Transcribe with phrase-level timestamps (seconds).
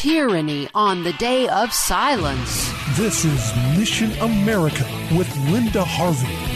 [0.00, 2.72] Tyranny on the Day of Silence.
[2.96, 6.47] This is Mission America with Linda Harvey.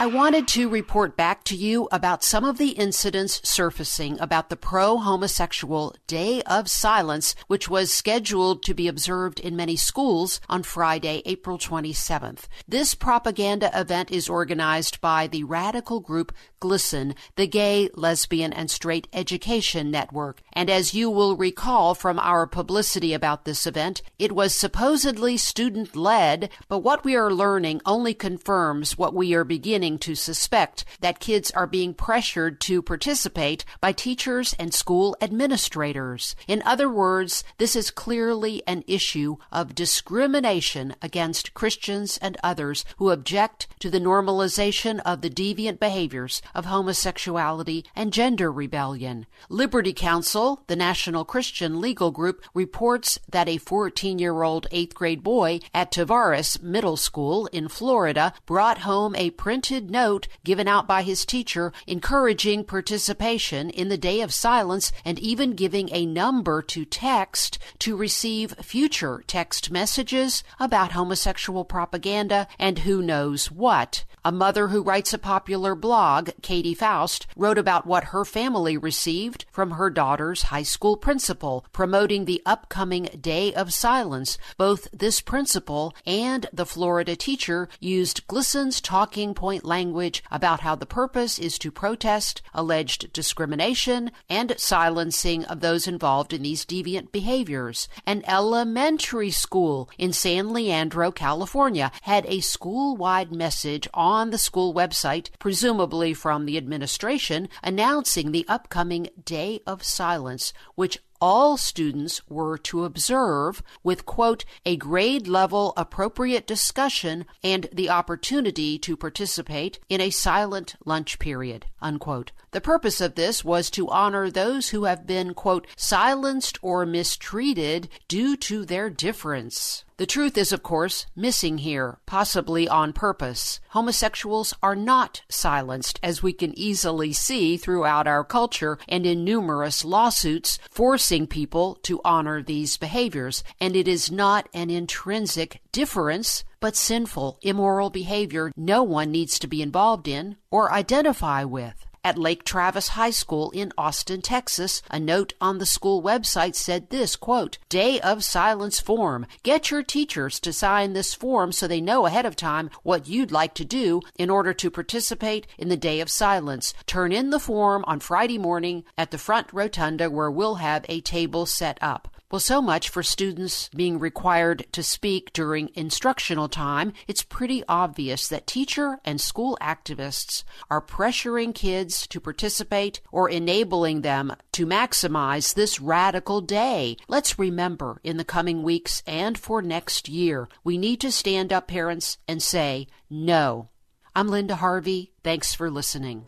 [0.00, 4.54] I wanted to report back to you about some of the incidents surfacing about the
[4.54, 10.62] pro homosexual Day of Silence, which was scheduled to be observed in many schools on
[10.62, 12.46] Friday, April 27th.
[12.68, 19.08] This propaganda event is organized by the radical group GLSEN, the Gay, Lesbian, and Straight
[19.12, 20.42] Education Network.
[20.52, 25.96] And as you will recall from our publicity about this event, it was supposedly student
[25.96, 31.20] led, but what we are learning only confirms what we are beginning to suspect that
[31.20, 36.36] kids are being pressured to participate by teachers and school administrators.
[36.46, 43.10] In other words, this is clearly an issue of discrimination against Christians and others who
[43.10, 49.26] object to the normalization of the deviant behaviors of homosexuality and gender rebellion.
[49.48, 55.22] Liberty Counsel, the national Christian legal group, reports that a 14 year old eighth grade
[55.22, 61.02] boy at Tavares Middle School in Florida brought home a printed note given out by
[61.02, 66.84] his teacher encouraging participation in the day of silence and even giving a number to
[66.84, 74.04] text to receive future text messages about homosexual propaganda and who knows what.
[74.24, 79.46] A mother who writes a popular blog, Katy Faust, wrote about what her family received
[79.50, 84.36] from her daughter's high school principal promoting the upcoming Day of Silence.
[84.58, 90.86] Both this principal and the Florida teacher used GLSEN's talking point language about how the
[90.86, 97.88] purpose is to protest alleged discrimination and silencing of those involved in these deviant behaviors.
[98.06, 104.74] An elementary school in San Leandro, California had a school wide message on the school
[104.74, 112.58] website, presumably from the administration, announcing the upcoming Day of Silence, which all students were
[112.58, 120.00] to observe with, quote, a grade level appropriate discussion and the opportunity to participate in
[120.00, 122.32] a silent lunch period, unquote.
[122.50, 127.88] The purpose of this was to honor those who have been, quote, silenced or mistreated
[128.08, 129.84] due to their difference.
[129.98, 133.58] The truth is, of course, missing here, possibly on purpose.
[133.70, 139.84] Homosexuals are not silenced, as we can easily see throughout our culture and in numerous
[139.84, 143.42] lawsuits forcing people to honor these behaviors.
[143.60, 149.46] And it is not an intrinsic difference, but sinful, immoral behavior no one needs to
[149.46, 151.86] be involved in or identify with.
[152.04, 156.90] At Lake Travis High School in Austin, Texas, a note on the school website said
[156.90, 159.26] this quote, Day of Silence form.
[159.42, 163.32] Get your teachers to sign this form so they know ahead of time what you'd
[163.32, 166.72] like to do in order to participate in the Day of Silence.
[166.86, 171.00] Turn in the form on Friday morning at the front rotunda where we'll have a
[171.00, 172.08] table set up.
[172.30, 176.92] Well, so much for students being required to speak during instructional time.
[177.06, 184.02] It's pretty obvious that teacher and school activists are pressuring kids to participate or enabling
[184.02, 186.98] them to maximize this radical day.
[187.08, 191.66] Let's remember in the coming weeks and for next year, we need to stand up,
[191.66, 193.70] parents, and say no.
[194.14, 195.12] I'm Linda Harvey.
[195.24, 196.24] Thanks for listening.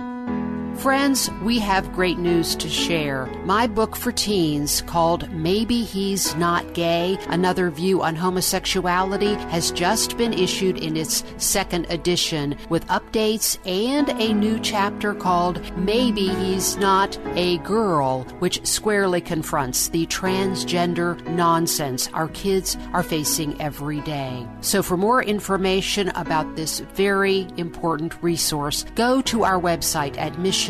[0.80, 3.26] Friends, we have great news to share.
[3.44, 10.16] My book for teens called Maybe He's Not Gay, Another View on Homosexuality has just
[10.16, 16.78] been issued in its second edition with updates and a new chapter called Maybe He's
[16.78, 24.48] Not a Girl, which squarely confronts the transgender nonsense our kids are facing every day.
[24.62, 30.69] So for more information about this very important resource, go to our website at Mission